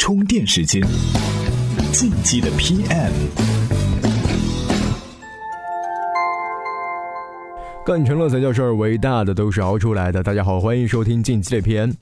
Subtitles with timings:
[0.00, 0.82] 充电时间，
[1.92, 3.12] 进击的 PM。
[7.84, 10.22] 干成了才叫事儿，伟大的都是熬出来的。
[10.22, 11.92] 大家好，欢迎收听进击的 PM。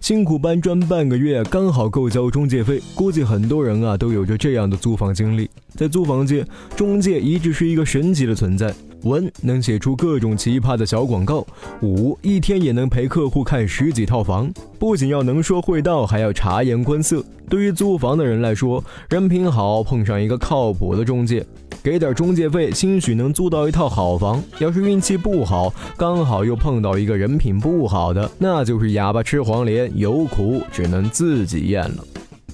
[0.00, 2.80] 辛苦搬砖半个月，刚好够交中介费。
[2.94, 5.50] 估计很多人啊都有着这样的租房经历。
[5.74, 6.42] 在租房界，
[6.74, 8.74] 中介一直是一个神奇的存在。
[9.02, 11.46] 文能写出各种奇葩的小广告，
[11.82, 14.52] 武一天也能陪客户看十几套房。
[14.78, 17.24] 不仅要能说会道，还要察言观色。
[17.48, 21.44] 对于租房的人来说，人品好，碰上一个靠谱的中介。
[21.80, 24.42] 给点中介费，兴许能租到一套好房。
[24.58, 32.04] 要是运气不好，刚好又碰到一个人品不好的，那就是哑巴吃黄连，有苦只能自己咽了。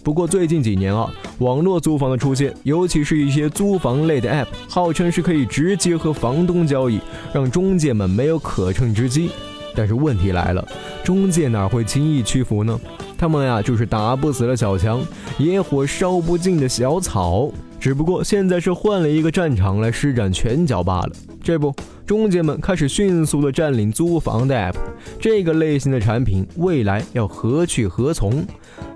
[0.05, 7.01] 不过最近几年啊，网络租房的出现，尤其是一些租房类的 App，号称是可以直接和房东交易，
[7.33, 9.31] 让中介们没有可乘之机。
[9.75, 10.63] 但是问题来了，
[11.03, 12.79] 中介哪会轻易屈服呢？
[13.17, 15.01] 他们呀，就是打不死的小强，
[15.39, 17.51] 野火烧不尽的小草。
[17.81, 21.11] 只不过现在是换了一个战场来施展拳脚罢了。
[21.43, 21.75] 这不，
[22.07, 24.75] 中介们开始迅速的占领租房的 app，
[25.19, 28.45] 这个类型的产品未来要何去何从？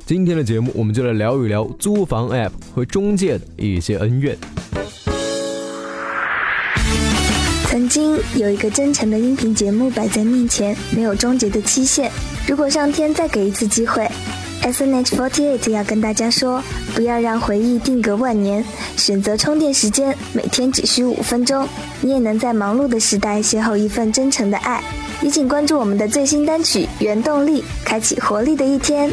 [0.05, 4.37] 今天的节目我们就来聊一聊租房 app 和中介的一些恩怨。
[7.65, 12.11] 曾经有一个真诚的音频节目摆在面前，没有终结的期限。
[12.47, 14.07] 如果上天再给一次机会。
[14.69, 16.63] S N H forty eight 要跟大家说，
[16.95, 18.63] 不要让回忆定格万年，
[18.99, 21.67] 选择充电时间，每天只需五分钟，
[22.03, 24.85] 你也能在忙碌的时代邂逅一份真诚的爱。
[25.23, 29.11] 也请关注我们的最新单曲《原动力》，开启活力的一天。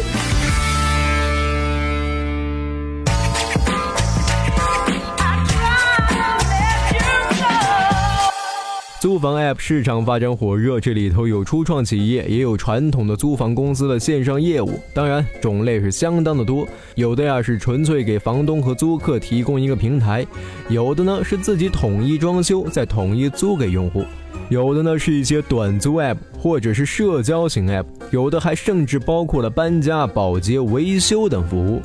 [9.05, 16.67] 租房 App 市场发展火热，这里头有初创企业，也有传统的租房公司的线上业务，当然种类是相当的多。
[16.95, 20.25] 有的呀是纯粹给房东和租客提供一个平台，
[20.69, 24.03] 有的呢是自己统一装修再统一租给用户，
[24.49, 31.79] 有的呢是一些短租 App 或者是社交型 App，有的还甚至包括了搬家、保洁、维修等服务。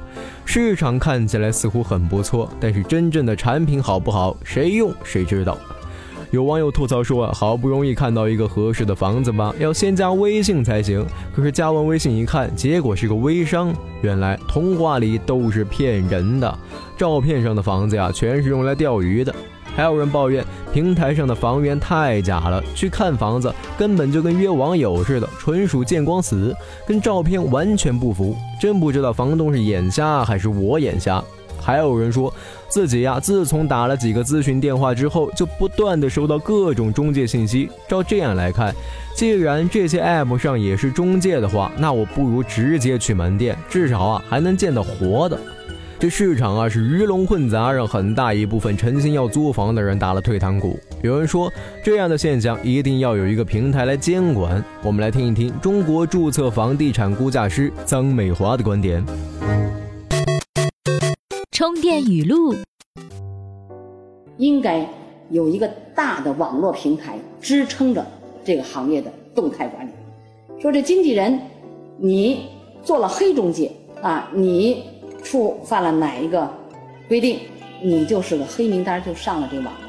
[0.47, 5.59] 市场看起来似乎很不错，但是真正的产品好不好，谁用谁知道。
[6.31, 11.05] 有网友吐槽说，好不容易看到一个合适的房子吧，要先加微信才行。
[11.35, 13.75] 可是加完微信一看，结果是个微商。
[14.01, 16.59] 原来童话里都是骗人的，
[16.97, 19.35] 照片上的房子呀，全是用来钓鱼的。
[19.75, 26.55] 还有人抱怨平台上的房源太假了，去看房子根本就跟约网友似的，纯属见光死，
[26.87, 28.37] 跟照片完全不符。
[28.61, 31.23] 真不知道房东是眼瞎还是我眼瞎。
[31.61, 32.33] 还有人说
[32.69, 37.69] 自己呀，自从打了几个咨询电话之后，就不断的收到各种中介信息。
[37.87, 38.75] 照这样来看，
[39.15, 45.39] 既然这些 app 上也是中介的话，那我不如直接去门店，至少啊还能见到活的。
[45.99, 50.81] 这市场啊是鱼龙混杂，让很大一部分诚心要租房的人打了退堂鼓。
[51.03, 51.53] 有人说，
[51.85, 54.65] 这样的现象一定要有一个平台来监管。
[54.83, 59.05] 我们来听一听中国注册房地产估价师曾美华的观点。
[61.61, 62.57] 充电语录：
[64.39, 64.89] 应该
[65.29, 68.03] 有一个大的网络平台支撑着
[68.43, 69.91] 这个行业的动态管理。
[70.59, 71.39] 说这经纪人，
[71.99, 72.47] 你
[72.83, 73.71] 做了黑中介
[74.01, 74.85] 啊，你
[75.23, 76.51] 触犯了哪一个
[77.07, 77.39] 规定，
[77.83, 79.81] 你就是个黑名单，就上了这网了。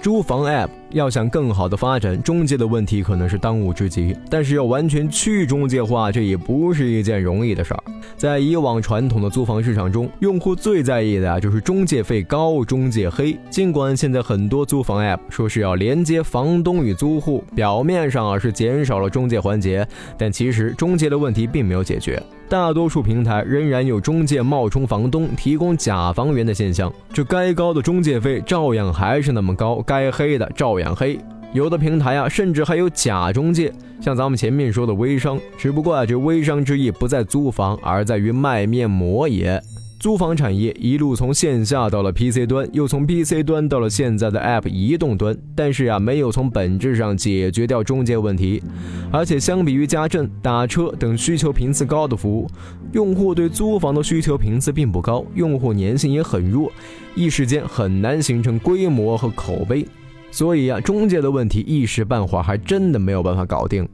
[0.00, 4.16] 租房 App 要想更好的发展，中介的问题可能是当务之急。
[4.30, 7.82] 但是要完全去中介化，这也不是一件容易的事儿。
[8.16, 13.36] 在以往传统的租房市场中，用户最在意的啊就是中介费高、中介黑。
[13.50, 19.86] 尽管现在很多租房 App 说是要连接房东与租户，表面上啊是减少了中介环节，
[20.16, 22.22] 但其实中介的问题并没有解决。
[22.48, 31.18] 大多数平台仍然有中介冒充房东提供假房源的现象，这该高的中介费照样还是那么高，该黑的照样黑。
[31.52, 39.62] 有的平台啊，甚至还有假中介，像咱们前面说的微商，只不过啊，这微商之意不在租房，而在于卖面膜也。
[39.98, 48.62] 租房产业一路从线下到了 PC 端，又从 PC 端到了现在的 App 移动端，但是啊，没有从本质上解决掉中介问题。
[49.10, 52.46] 而且相比于家政、打车等需求频次高的服务，
[52.92, 56.70] 用户对租房的需求频次并不高，用户粘性也很弱，
[57.14, 59.86] 一时间很难形成规模和口碑。
[60.30, 63.88] 所以啊，中介的问题一时半会儿还真的没有办法搞定。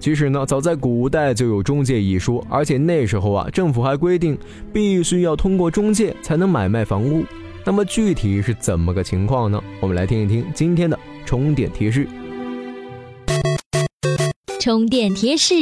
[0.00, 4.36] 其实呢，早在古代就有中介一说，而且那时候啊，政府还规定
[4.72, 7.24] 必须要通过中介才能买卖房屋。
[7.64, 9.62] 那么具体是怎么个情况呢？
[9.80, 12.06] 我们来听一听今天的充电提示。
[14.60, 15.54] 充电贴士。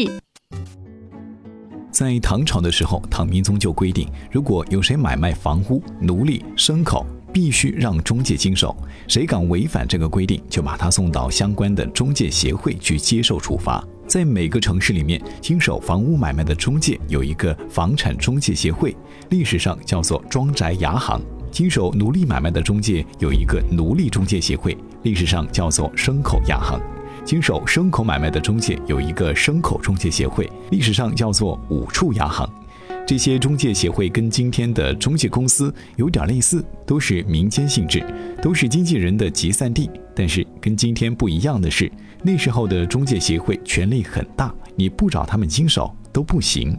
[1.92, 8.76] 在唐朝的时候，唐明宗就规定，如果有谁买卖房屋、奴隶、牲口，必须让中介经手，
[9.08, 13.82] 谁敢违反这个规定，就把他送到相关的中介协会去接受处罚。
[14.06, 18.94] 在每个城市里面，经手房屋买卖的中介有一个房产中介协会，
[19.30, 21.18] 历史上叫做庄宅牙行；
[21.50, 26.78] 经手奴隶买卖的中介有一个奴隶中介协会，历史上叫做牲口牙行；
[27.24, 32.46] 经手牲口买卖的中介有一个牲口中介协会，历史上叫做五处牙行。
[33.04, 38.02] 这些中介协会跟今天的中介公司有点类似，都是民间性质，
[38.40, 39.90] 都是经纪人的集散地。
[40.14, 41.90] 但是跟今天不一样的是，
[42.22, 46.78] 那时候的中介协会权力很大，你不找他们经手都不行。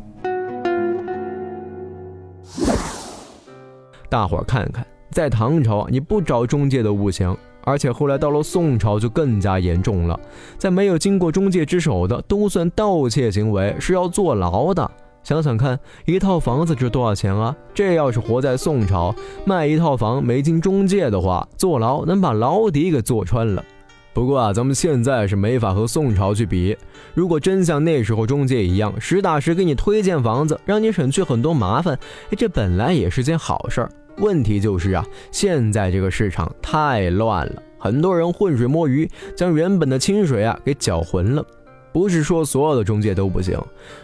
[4.09, 10.19] 大伙儿看看，在唐朝你不找中介都不行，而且后来到了宋朝就更加严重了，
[10.57, 14.89] 在没有经过中介之手的都算盗窃行为，是要坐牢的。
[15.23, 17.55] 想想看，一套房子值多少钱啊？
[17.73, 19.15] 这要是活在宋朝，
[19.45, 23.63] 卖一套房没经中介的话，坐牢能把牢底给坐穿了。
[24.13, 26.77] 不过啊，咱们现在是没法和宋朝去比。
[27.13, 31.97] 如果真像那时候中介一样，实打实给你推荐房子，让你省去很多麻烦，
[32.29, 33.89] 哎，这本来也是件好事儿。
[34.17, 41.43] 问题就是啊，现在这个市场太乱了，很多人浑水摸鱼，将原本的清水啊给搅浑了。
[41.93, 43.57] 不是说所有的中介都不行，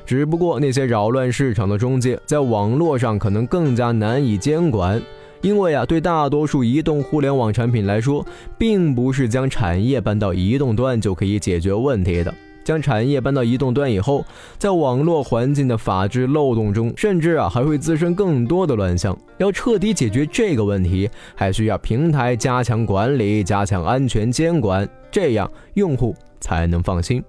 [0.05, 5.01] 只不过那些扰乱市场的中介，在网络上可能更加难以监管。
[5.41, 8.25] 因为啊，对大多数移动互联网产品来说，
[8.57, 12.33] 并不是将产业搬到移动端就可以解决问题的。
[12.61, 14.23] 将产业搬到移动端以后，
[14.57, 19.17] 在网络环境的法制漏洞中，甚至啊还会滋生更多的乱象。
[19.37, 27.23] 要彻底解决这个问题，还需要平台加强管理、加强安全监管，这样用户才能放心。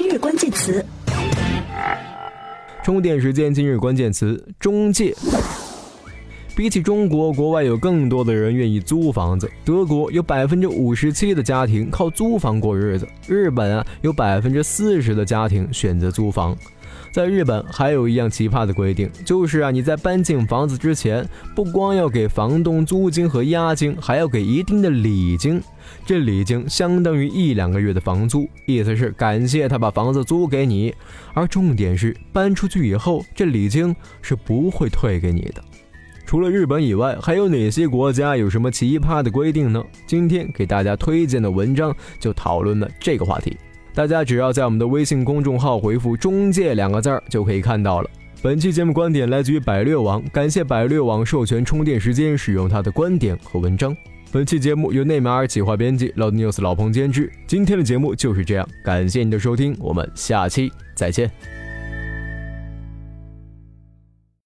[0.00, 0.86] 今日关键词：
[2.84, 3.52] 充电时间。
[3.52, 5.12] 今日关键词：中介。
[6.54, 9.50] 比起中国，国外有更多的人愿意租房子。
[9.64, 16.56] 德国有百分之五十七的家庭靠租房过日子，日本啊有百分之四十的家庭选择租房。
[17.10, 25.60] 在日本还有一样奇葩的规定，就是啊，你在搬进房子之前，不光要给房东租金和押金，还要给一定的礼金。
[26.04, 30.94] 这礼金相当于一两个月的房租，意思是感谢他把房子租给你。
[31.34, 35.62] 而重点是，搬出去以后，这礼金是不会退给你的。
[36.26, 39.82] 除了日本以外，还有哪些国家有什么奇葩的规定呢？
[40.06, 43.56] 今天给大家推荐的文章就讨论了这个话题。
[43.98, 48.08] 大家只要在我们的微信公众号回复“中介”两个字儿，就可以看到了。
[48.40, 53.96] 本期节目观点来自于百略网，感谢百略网授权充电时间使用他的观点和文章。
[54.30, 57.28] 本期节目由内马尔企划编辑，老 news 老彭监制。
[57.44, 61.67] 今天的节目就是这样，感谢你的收听，我们下期再见。